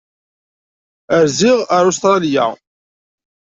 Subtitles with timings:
[1.25, 2.45] Rziɣ ar Ustṛalya.